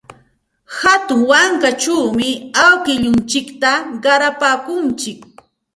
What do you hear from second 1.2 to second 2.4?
wankachawmi